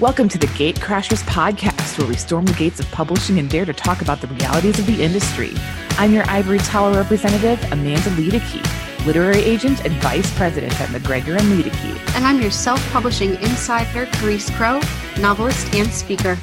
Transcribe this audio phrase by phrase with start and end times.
[0.00, 3.74] Welcome to the Gatecrashers podcast, where we storm the gates of publishing and dare to
[3.74, 5.52] talk about the realities of the industry.
[5.98, 11.42] I'm your Ivory Tower representative, Amanda Luedeke, literary agent and vice president at MacGregor and
[11.42, 12.16] Luedeke.
[12.16, 14.80] And I'm your self publishing insider, Charis Crowe,
[15.20, 16.38] novelist and speaker.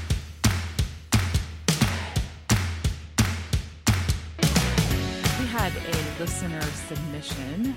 [4.39, 7.75] We had a listener submission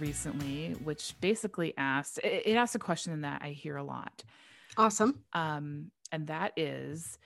[0.00, 4.24] recently, which basically asked it, it asked a question that I hear a lot.
[4.80, 5.22] Awesome.
[5.34, 7.18] Um, and that is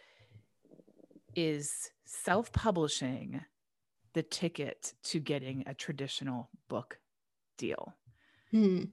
[1.36, 3.40] is self-publishing
[4.12, 6.98] the ticket to getting a traditional book
[7.58, 7.94] deal?
[8.50, 8.84] Hmm.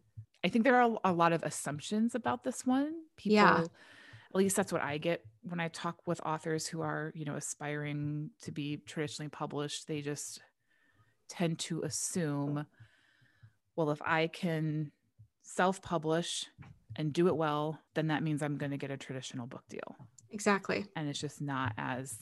[0.44, 2.94] I think there are a lot of assumptions about this one.
[3.16, 3.64] People, Yeah.
[3.64, 7.36] at least that's what I get when I talk with authors who are, you know,
[7.36, 9.88] aspiring to be traditionally published.
[9.88, 10.42] They just
[11.30, 12.66] tend to assume,
[13.76, 14.92] well, if I can
[15.44, 16.48] self-publish
[16.96, 19.96] and do it well, then that means I'm going to get a traditional book deal.
[20.32, 20.86] Exactly.
[20.96, 22.18] And it's just not as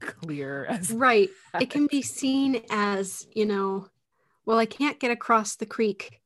[0.00, 1.28] clear as Right.
[1.60, 3.88] It can be seen as, you know,
[4.46, 6.20] well, I can't get across the creek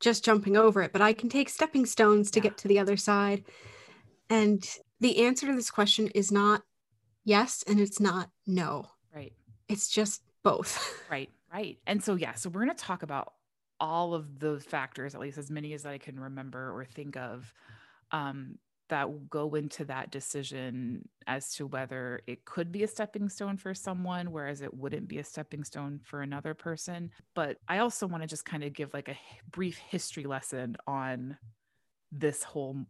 [0.00, 2.44] just jumping over it, but I can take stepping stones to Yeah.
[2.44, 3.44] get to the other side.
[4.30, 4.64] And
[5.00, 6.62] the answer to this question is not
[7.24, 8.86] yes, and it's not no.
[9.14, 9.32] right.
[9.68, 10.94] It's just both.
[11.10, 11.78] Right, right.
[11.86, 13.32] And so, yeah, so we're going to talk about
[13.80, 17.52] all of those factors, at least as many as I can remember or think of,
[18.10, 23.56] um, that go into that decision as to whether it could be a stepping stone
[23.56, 27.10] for someone, whereas it wouldn't be a stepping stone for another person.
[27.34, 29.18] But I also want to just kind of give like a
[29.50, 31.36] brief history lesson on
[32.10, 32.86] this whole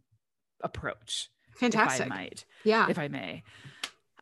[0.61, 2.07] approach, Fantastic.
[2.07, 2.87] if I might yeah.
[2.89, 3.43] if I may.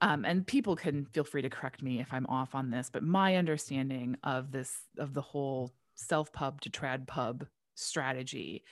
[0.02, 3.04] Um, and people can feel free to correct me if I'm off on this, but
[3.04, 7.45] my understanding of this, of the whole self pub to trad pub
[7.76, 8.64] strategy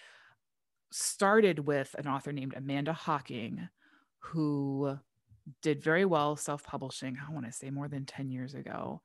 [0.92, 3.68] started with an author named Amanda Hocking,
[4.20, 4.98] who
[5.62, 9.02] did very well self publishing, I want to say more than 10 years ago,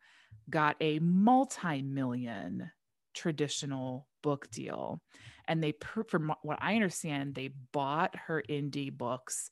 [0.49, 2.71] got a multi million
[3.15, 5.03] traditional book deal.
[5.49, 9.51] And they, per- from what I understand, they bought her indie books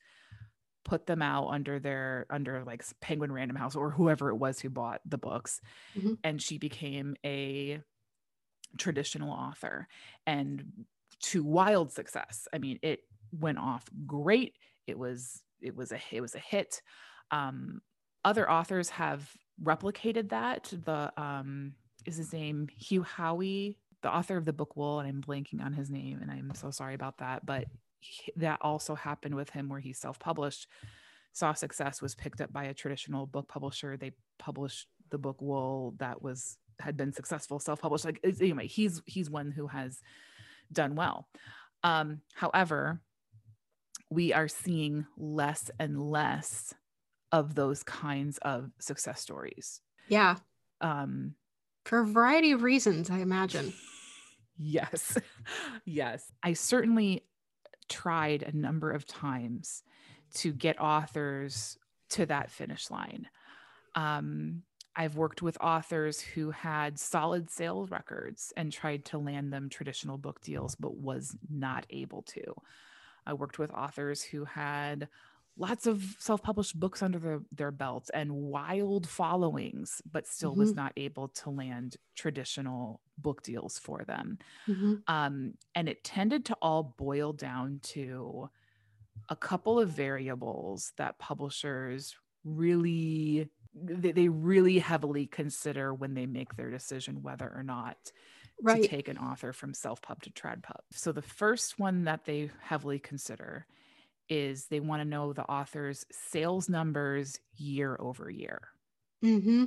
[0.85, 4.71] put them out under their under like penguin random house or whoever it was who
[4.71, 5.61] bought the books
[5.95, 6.19] Mhm.
[6.25, 7.83] and she became a
[8.78, 9.89] traditional author
[10.27, 10.65] and
[11.21, 12.49] to wild success.
[12.53, 13.00] I mean it
[13.33, 14.55] went off great.
[14.87, 16.83] It was it was a it was a hit.
[17.31, 17.81] Um
[18.25, 19.31] other authors have
[19.62, 20.72] replicated that.
[20.84, 21.75] The um
[22.06, 25.72] is his name hugh howey the author of the book wool and i'm blanking on
[25.72, 27.65] his name and i'm so sorry about that but
[27.99, 30.69] he- that also happened with him where he self-published
[31.33, 33.97] saw success was picked up by a traditional book publisher.
[33.97, 39.31] They published the book wool that was had been successful self-published like anyway he's he's
[39.31, 40.00] one who has
[40.72, 41.28] done well
[41.83, 43.00] um however
[44.11, 46.75] we are seeing less and less
[47.33, 50.37] of those kinds of success stories yeah.
[50.81, 51.34] um
[51.84, 53.72] For a variety of reasons, I imagine.
[54.61, 55.17] Yes.
[55.84, 56.33] yes.
[56.43, 57.25] I certainly
[57.88, 59.84] tried a number of times
[60.34, 61.78] to get authors
[62.11, 63.28] to that finish line.
[63.94, 64.65] Um,
[64.99, 70.19] I've worked with authors who had solid sales records and tried to land them traditional
[70.19, 72.45] book deals, but was not able to.
[73.27, 75.09] I worked with authors who had
[75.57, 80.77] lots of self-published books under their, their belts and wild followings, but still was Mhm.
[80.77, 84.39] not able to land traditional book deals for them.
[84.67, 85.03] Mhm.
[85.09, 88.51] Um, and it tended to all boil down to
[89.29, 96.56] a couple of variables that publishers really they, they really heavily consider when they make
[96.56, 98.12] their decision whether or not
[98.61, 98.83] Right.
[98.83, 100.81] to take an author from self pub to trad pub.
[100.91, 103.67] So the first one that they heavily consider
[104.29, 108.69] is they want to know the author's sales numbers year over year.
[109.25, 109.67] Mm-hmm.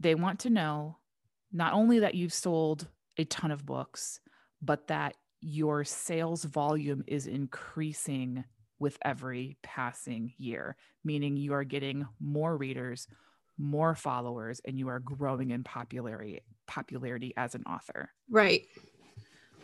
[0.00, 0.98] They want to know
[1.52, 4.20] not only that you've sold a ton of books,
[4.60, 8.44] but that your sales volume is increasing
[8.82, 13.06] with every passing year, meaning you are getting more readers,
[13.56, 18.10] more followers, and you are growing in popularity popularity as an author.
[18.28, 18.66] Right.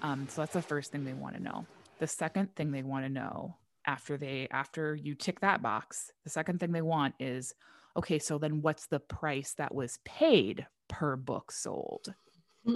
[0.03, 1.67] Um, so that's the first thing they want to know.
[1.99, 3.57] The second thing they want to know
[3.87, 7.55] after they after you tick that box, the second thing they want is
[7.97, 12.15] okay, so then what's the price that was paid per book sold?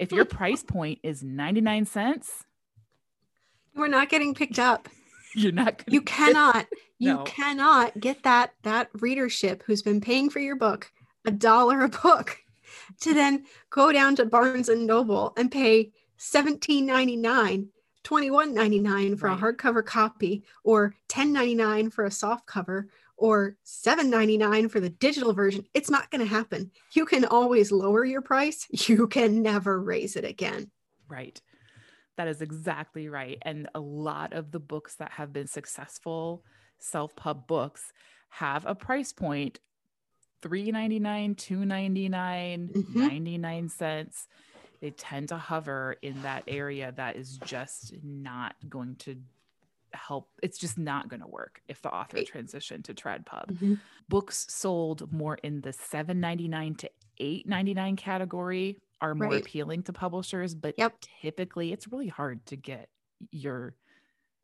[0.00, 2.44] If your price point is 99 cents,
[3.76, 4.88] We're not getting picked up.
[5.34, 6.66] you're not You cannot,
[6.98, 7.22] you No.
[7.24, 10.90] cannot get that that readership who's been paying for your book
[11.24, 12.38] a dollar a book
[13.00, 17.68] to then go down to Barnes and Noble and pay $17.99
[18.04, 19.38] $21.99 for Right.
[19.38, 25.64] a hardcover copy or $10.99 for a soft cover or $7.99 for the digital version,
[25.74, 26.70] it's not going to happen.
[26.92, 28.66] You can always lower your price.
[28.88, 30.70] You can never raise it again.
[31.08, 31.40] Right.
[32.18, 33.38] That is exactly right.
[33.44, 36.44] And a lot of the books that have been successful
[36.80, 37.92] self pub books
[38.30, 39.60] have a price point
[40.42, 43.08] $3.99, $2.99, Mhm.
[43.08, 44.28] 99 cents.
[44.80, 49.22] They tend to hover in that area that is just not going to
[49.94, 50.30] help.
[50.42, 52.32] It's just not going to work if the author Right.
[52.34, 53.88] transitioned to TradPub Mhm.
[54.08, 59.40] books sold more in the 7.99 to 8.99 category are more Right.
[59.42, 61.00] appealing to publishers but Yep.
[61.22, 62.88] typically it's really hard to get
[63.30, 63.76] your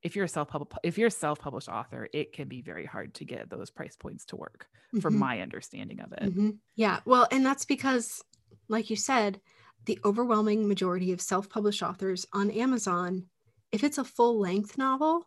[0.03, 0.51] if you're a self
[0.83, 4.25] if you're a self-published author it can be very hard to get those price points
[4.27, 4.69] to work
[5.01, 5.19] from Mhm.
[5.19, 6.59] my understanding of it Mhm.
[6.77, 7.01] Yeah.
[7.05, 8.23] Well, and that's because,
[8.69, 9.41] like you said,
[9.87, 13.29] the overwhelming majority of self published authors on Amazon,
[13.73, 15.27] if it's a full length novel,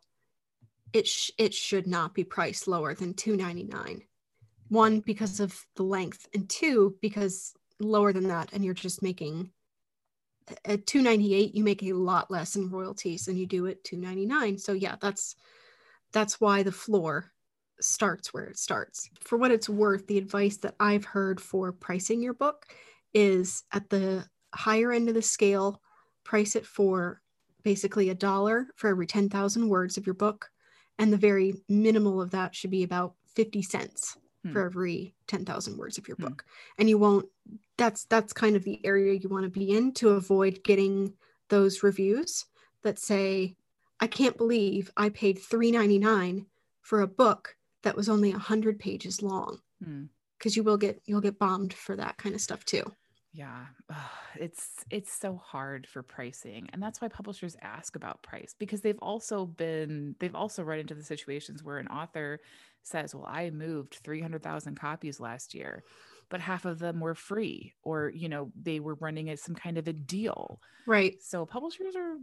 [0.93, 4.07] it, sh- it should not be priced lower than $2.99.
[4.69, 9.51] One, because of the length, and two, because lower than that, and you're just making
[10.65, 14.59] at $2.98, you make a lot less in royalties than you do at $2.99.
[14.59, 15.35] So, yeah, that's
[16.13, 17.31] that's why the floor
[17.81, 19.09] starts where it starts.
[19.21, 22.65] For what it's worth, the advice that I've heard for pricing your book
[23.13, 24.25] is at the
[24.55, 25.81] higher end of the scale,
[26.23, 27.21] price it for
[27.63, 30.49] basically a dollar for every 10,000 words of your book.
[30.97, 34.61] And the very minimal of that should be about 50 cents Hmm.
[34.61, 36.31] for every 10,000 words of your Hmm.
[36.31, 36.45] book.
[36.77, 37.29] And you won't,
[37.77, 41.15] that's, that's kind of the area you want to be in to avoid getting
[41.49, 42.45] those reviews
[42.83, 43.55] that say,
[43.99, 46.47] I can't believe I paid $3.99
[46.81, 50.09] for a book that was only 100 pages long Hmm.
[50.37, 52.83] because you will get you'll get bombed for that kind of stuff too
[53.33, 53.67] Yeah,
[54.35, 58.97] it's it's so hard for pricing, and that's why publishers ask about price because they've
[58.99, 62.39] also been they've also run into the situations where an author
[62.87, 65.83] says, "Well, I moved three hundred thousand copies last year,
[66.29, 69.77] but half of them were free, or you know they were running at some kind
[69.77, 72.17] of a deal." right So publishers are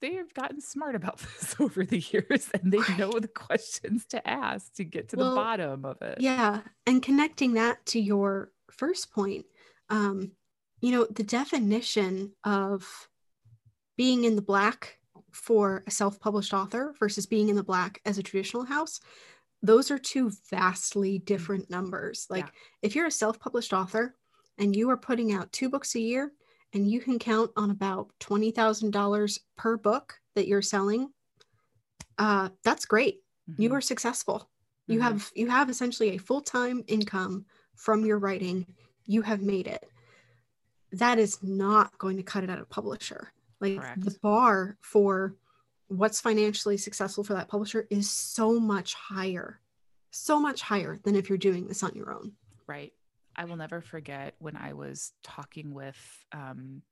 [0.00, 2.98] they have gotten smart about this over the years, and they Right.
[2.98, 6.24] know the questions to ask to get to Well, the bottom of it.
[6.24, 9.46] yeah and connecting that to your first point
[9.90, 10.32] um
[10.80, 13.08] you know the definition of
[13.96, 14.98] being in the black
[15.32, 19.00] for a self-published author versus being in the black as a traditional house
[19.64, 22.26] those are two vastly different numbers.
[22.28, 22.50] Like Yeah.
[22.82, 24.14] if you're a self-published author
[24.58, 26.32] and you are putting out two books a year
[26.74, 31.12] and you can count on about $20,000 per book that you're selling
[32.18, 33.22] uh that's great.
[33.56, 33.72] You Mhm.
[33.72, 34.50] are successful.
[34.86, 35.02] You Mhm.
[35.02, 38.66] have you have essentially a full-time income from your writing.
[39.06, 39.82] You have made it.
[40.92, 43.32] That is not going to cut it out of publisher.
[43.60, 45.34] Like the bar for
[45.88, 49.60] what's financially successful for that publisher is so much higher
[50.10, 52.32] so much higher than if you're doing this on your own
[52.66, 52.92] Right.
[53.36, 55.98] I will never forget when I was talking with
[56.32, 56.82] um,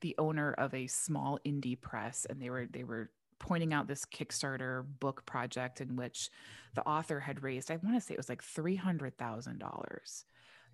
[0.00, 4.04] the owner of a small indie press, and they were they were pointing out this
[4.04, 6.30] Kickstarter book project in which
[6.74, 10.24] the author had raised, I want to say it was like three hundred thousand dollars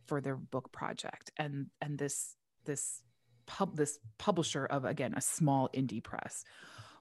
[0.07, 2.35] for their book project, and and this
[2.65, 3.03] this
[3.47, 6.45] pub this publisher of again a small indie press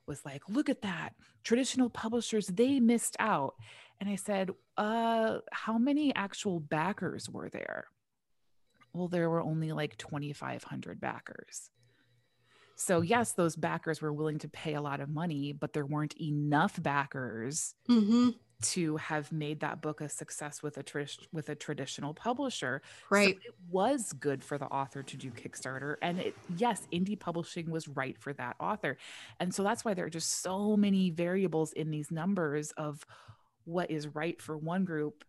[0.08, 1.12] was like, look at that.
[1.44, 3.56] Traditional publishers, they missed out.
[4.00, 7.86] And I said, uh, how many actual backers were there?
[8.94, 11.70] Well, there were only like 2,500 backers.
[12.76, 16.20] So, yes, those backers were willing to pay a lot of money, but there weren't
[16.20, 18.30] enough backers mm-hmm.
[18.64, 22.82] To have made that book a success with a trad- with a traditional publisher.
[23.10, 25.96] right So it was good for the author to do Kickstarter.
[26.02, 28.98] And it, yes, indie publishing was right for that author.
[29.40, 33.06] And so that's why there are just so many variables in these numbers of
[33.66, 35.24] what is right for one group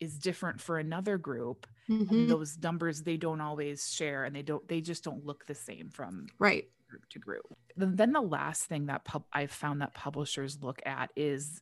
[0.00, 1.66] is different for another group.
[1.88, 2.10] Mhm.
[2.10, 5.54] And those numbers, they don't always share and they don't, they just don't look the
[5.54, 7.46] same from right group to group.
[7.76, 11.60] Then then the last thing that pub- I've found that publishers look at is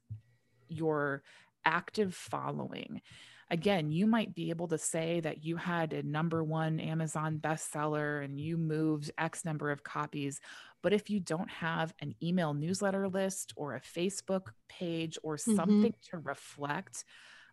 [0.71, 1.23] your
[1.65, 3.03] active following.
[3.51, 8.23] Again, you might be able to say that you had a number one Amazon bestseller
[8.23, 10.41] and you moved X number of copies.
[10.83, 15.57] But if you don't have an email newsletter list or a Facebook page or Mhm.
[15.57, 17.05] something to reflect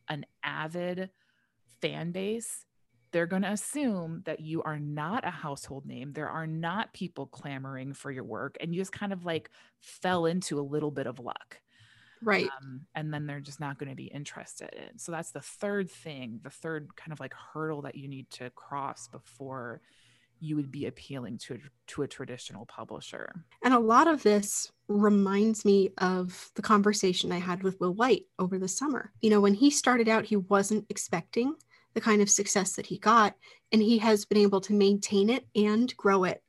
[0.10, 1.12] an avid
[1.82, 2.66] fan base,
[3.12, 6.12] they're going to assume that you are not a household name.
[6.12, 8.58] There are not people clamoring for your work.
[8.60, 11.62] And you just kind of like fell into a little bit of luck.
[12.22, 14.98] Right Um, and then they're just not going to be interested in.
[14.98, 18.50] So that's the third thing, the third kind of like hurdle that you need to
[18.52, 19.82] cross before
[20.40, 21.58] you would be appealing to a,
[21.88, 23.34] to a traditional publisher.
[23.64, 28.26] And a lot of this reminds me of the conversation I had with Will Wight
[28.38, 29.12] over the summer.
[29.22, 31.56] You know, when he started out, he wasn't expecting
[31.94, 33.36] the kind of success that he got,
[33.72, 36.44] and he has been able to maintain it and grow it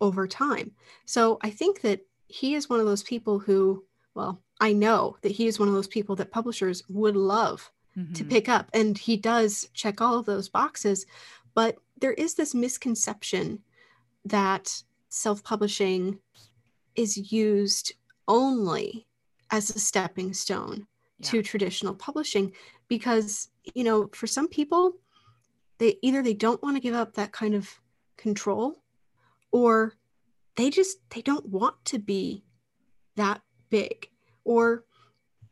[0.00, 0.72] over time.
[1.06, 3.84] So I think that he is one of those people who,
[4.14, 8.12] well, I know that he is one of those people that publishers would love mm-hmm.
[8.12, 8.70] to pick up.
[8.74, 11.06] And he does check all of those boxes.
[11.54, 13.60] But there is this misconception
[14.24, 16.18] that self publishing
[16.94, 17.94] is used
[18.28, 19.06] only
[19.50, 20.86] as a stepping stone
[21.18, 21.30] yeah.
[21.30, 22.52] to traditional publishing
[22.88, 24.92] because you know for some people
[25.78, 27.68] they either they don't want to give up that kind of
[28.16, 28.82] control
[29.50, 29.94] or
[30.56, 32.44] they just they don't want to be
[33.16, 33.40] that
[33.70, 34.08] big
[34.44, 34.84] or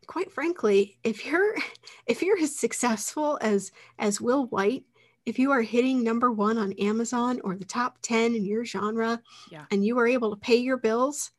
[0.09, 1.55] quite frankly if you're
[2.07, 4.83] if you're as successful as as Will Wight
[5.25, 9.21] if you are hitting number one on amazon or the top 10 in your genre
[9.51, 9.65] yeah.
[9.71, 11.31] and you are able to pay your bills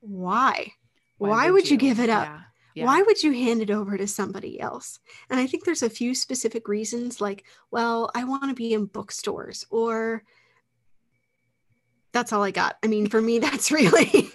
[0.00, 0.70] why
[1.16, 1.74] why, why would, would you?
[1.74, 1.78] you?
[1.78, 2.40] give it up yeah.
[2.74, 2.84] Yeah.
[2.84, 6.14] why would you hand it over to somebody else and i think there's a few
[6.14, 10.22] specific reasons like well i want to be in bookstores or
[12.12, 14.30] that's all i got i mean for me that's really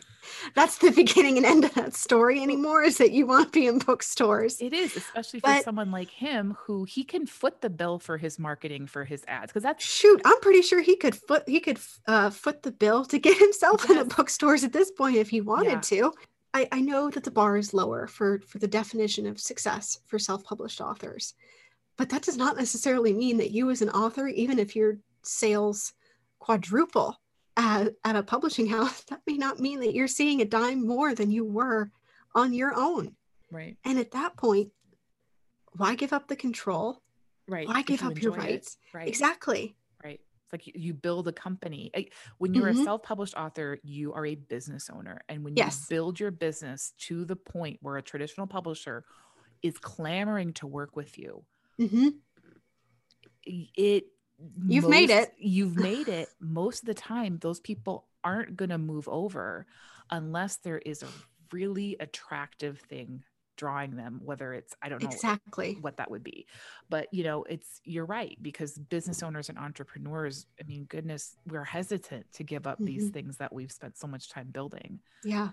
[0.56, 3.68] that's the beginning and end of that story anymore is that you want to be
[3.68, 4.62] in bookstores.
[4.62, 8.18] It is, especially for but, someone like him who he can foot the bill for
[8.18, 11.60] his marketing for his ads because that's shoot, I'm pretty sure he could foot he
[11.60, 13.92] could uh, foot the bill to get himself yes.
[13.92, 15.82] into bookstores at this point if he wanted yeah.
[15.82, 16.14] to.
[16.56, 20.20] I, I know that the bar is lower for for the definition of success for
[20.20, 21.34] self-published authors,
[21.98, 25.94] but that does not necessarily mean that you as an author, even if your sales
[26.40, 27.18] quadruple
[27.58, 31.14] at, at a publishing house, that may not mean that you're seeing a dime more
[31.14, 31.90] than you were
[32.36, 33.16] on your own.
[33.52, 33.78] Right.
[33.86, 34.72] And at that point,
[35.76, 37.02] why give up the control?
[37.48, 37.68] Right.
[37.68, 38.78] Why give up your rights?
[38.94, 38.98] It.
[38.98, 39.08] Right.
[39.08, 39.76] Exactly.
[40.04, 40.20] Right.
[40.46, 41.92] It's like you build a company.
[42.38, 42.82] When you're mm-hmm.
[42.82, 45.22] a self-published author, you are a business owner.
[45.30, 45.86] And when yes.
[45.90, 49.04] you build your business to the point where a traditional publisher
[49.62, 51.44] is clamoring to work with you,
[51.80, 52.10] mm-hmm.
[53.46, 54.06] it
[54.68, 55.34] you've most, made it.
[55.38, 56.30] you've made it.
[56.40, 59.66] Most of the time those people aren't going to move over
[60.10, 61.08] unless there is a
[61.52, 63.24] really attractive thing
[63.56, 65.78] drawing them whether it's i don't know exactly.
[65.82, 66.48] what that would be.
[66.90, 71.64] But you know it's you're right because business owners and entrepreneurs i mean goodness we're
[71.64, 72.86] hesitant to give up mm-hmm.
[72.86, 75.00] these things that we've spent so much time building.
[75.24, 75.50] Yeah.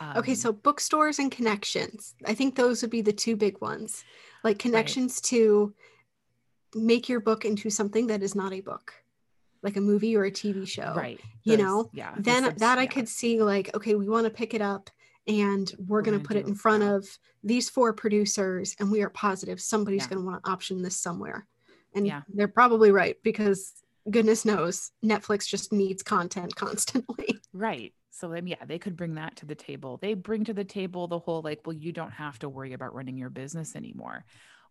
[0.00, 2.14] Um, okay so bookstores and connections.
[2.24, 4.04] I think those would be the two big ones.
[4.42, 5.28] Like connections right.
[5.30, 5.74] to
[6.74, 8.92] make your book into something that is not a book
[9.62, 11.20] like a movie or a tv show right.
[11.42, 11.90] you know?
[11.92, 12.82] yeah then that yeah.
[12.82, 14.90] i could see like okay we want to pick it up
[15.26, 17.06] and we're, we're going to put it in front of
[17.42, 20.08] these four producers and we are positive somebody's yeah.
[20.08, 21.46] going to want to option this somewhere.
[21.94, 22.22] And yeah.
[22.32, 23.72] they're probably right because
[24.10, 27.40] goodness knows netflix just needs content constantly.
[27.52, 27.92] Right.
[28.10, 29.98] So then yeah they could bring that to the table.
[30.00, 32.94] They bring to the table the whole like well you don't have to worry about
[32.94, 34.24] running your business anymore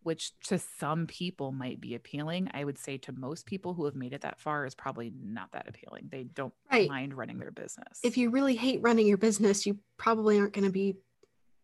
[0.05, 2.47] which to some people might be appealing.
[2.53, 5.51] I would say to most people who have made it that far is probably not
[5.53, 6.09] that appealing.
[6.11, 6.87] They don't right.
[6.87, 8.01] mind running their business.
[8.03, 10.97] If you really hate running your business, you probably aren't going to be,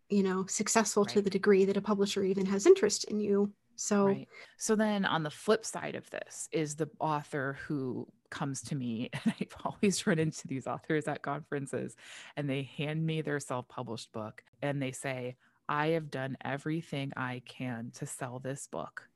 [0.10, 1.14] you know, successful right.
[1.14, 3.54] to the degree that a publisher even has interest in you.
[3.76, 4.28] So, right.
[4.58, 9.12] so then on the flip side of this is the author who comes to me,
[9.14, 11.96] and I've always run into these authors at conferences,
[12.36, 15.36] and they hand me their self published book and they say,
[15.72, 19.08] I have done everything I can to sell this book.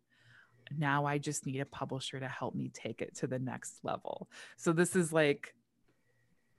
[0.76, 4.30] Now I just need a publisher to help me take it to the next level.
[4.56, 5.54] So this is like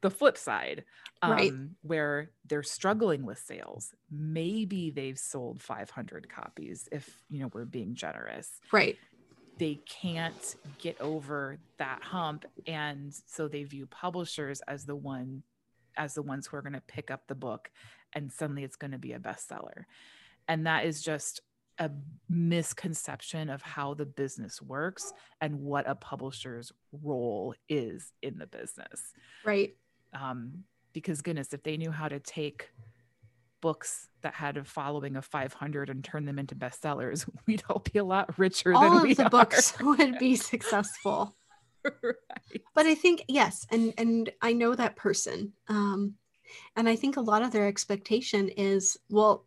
[0.03, 0.85] the flip side,
[1.23, 1.53] um, right.
[1.81, 3.95] where they're struggling with sales.
[4.11, 8.51] Maybe they've sold 500 copies if, you know, we're being generous.
[8.71, 8.99] Right.
[9.57, 12.45] They can't get over that hump.
[12.67, 15.43] And so they view publishers as the one
[15.97, 17.71] as the ones who are going to pick up the book
[18.17, 19.85] and suddenly it's going to be a bestseller.
[20.49, 21.43] And that is just
[21.79, 21.91] a
[22.29, 29.13] misconception of how the business works and what a publisher's role is in the business.
[29.45, 29.77] Right.
[30.15, 32.71] Um, because goodness, if they knew how to take
[33.61, 37.99] books that had a following of 500 and turn them into bestsellers, we'd all be
[37.99, 39.31] a lot richer all than we of the are.
[39.31, 41.37] books would be successful.
[41.85, 42.15] right.
[42.75, 45.53] But I think yes, and and I know that person.
[45.69, 46.15] Um,
[46.75, 49.45] and I think a lot of their expectation is, well,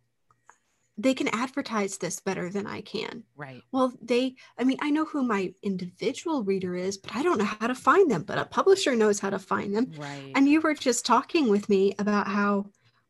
[1.00, 3.24] they can advertise this better than I can.
[3.34, 3.62] Right.
[3.72, 7.44] Well, they, I mean, I know who my individual reader is, but I don't know
[7.44, 8.22] how to find them.
[8.22, 9.92] But a publisher knows how to find them.
[9.96, 10.32] Right.
[10.34, 12.66] And you were just talking with me about how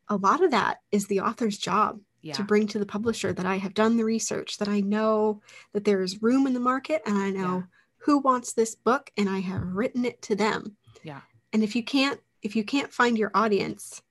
[0.07, 2.33] a lot of that is the author's job yeah.
[2.35, 5.41] to bring to the publisher that I have done the research, that I know
[5.73, 7.65] that there is room in the market and I know
[7.97, 10.77] who wants this book and I have written it to them.
[11.03, 11.21] Yeah.
[11.51, 14.01] And if you can't if you can't find your audience,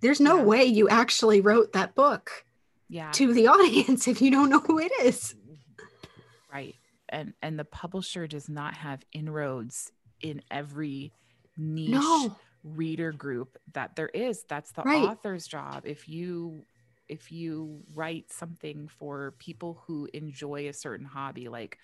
[0.00, 0.44] there's no Yeah.
[0.44, 2.44] way you actually wrote that book
[2.88, 3.10] Yeah.
[3.12, 5.34] to the audience if you don't know who it is.
[6.52, 6.74] right
[7.08, 9.90] and and the publisher does not have inroads
[10.22, 11.12] in every
[11.56, 12.36] niche No.
[12.62, 15.02] reader group that there is that's the Right.
[15.02, 16.64] author's job if you
[17.08, 21.78] if you write something for people who enjoy a certain hobby like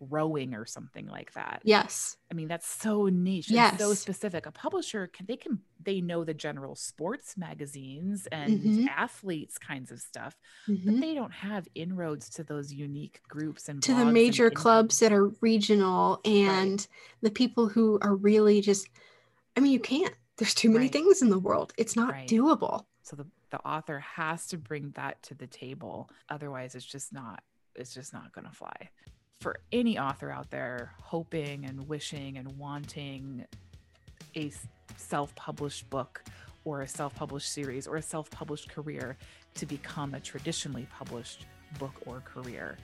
[0.00, 2.16] rowing or something like that Yes.
[2.30, 6.24] i mean that's so niche and so specific a publisher can they can they know
[6.24, 8.88] the general sports magazines and Mhm.
[8.88, 10.36] athletes kinds of stuff
[10.68, 10.84] Mhm.
[10.86, 15.12] but they don't have inroads to those unique groups and to the major clubs that
[15.12, 16.86] are regional and
[17.22, 18.88] the people who are really just
[19.56, 20.14] I mean you can't.
[20.36, 20.92] There's too many Right.
[20.92, 21.72] things in the world.
[21.78, 22.28] It's not Right.
[22.28, 22.84] doable.
[23.02, 27.42] so the, the author has to bring that to the table otherwise it's just not
[27.76, 28.90] it's just not going to fly
[29.40, 33.44] for any author out there hoping and wishing and wanting
[34.34, 34.50] a
[34.96, 36.22] self-published book
[36.64, 39.16] or a self-published series or a self-published career
[39.54, 41.46] to become a traditionally published
[41.78, 42.76] book or career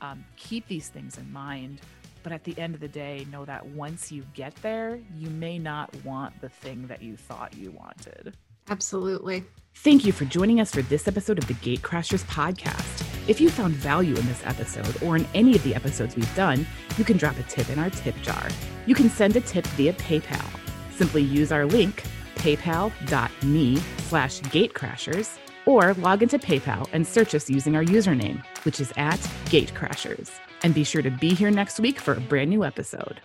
[0.00, 1.80] um, keep these things in mind
[2.22, 5.58] but at the end of the day know that once you get there you may
[5.58, 8.34] not want the thing that you thought you wanted
[8.70, 9.44] Absolutely.
[9.74, 13.09] Thank you for joining us for this episode of the Gatecrashers podcast.
[13.28, 16.66] If you found value in this episode or in any of the episodes we've done,
[16.98, 18.48] you can drop a tip in our tip jar.
[18.86, 20.58] You can send a tip via PayPal.
[20.92, 22.02] Simply use our link,
[22.36, 28.92] paypal.me slash gatecrashers, or log into PayPal and search us using our username, which is
[28.96, 30.30] at Gatecrashers.
[30.62, 33.20] And be sure to be here next week for a brand new episode.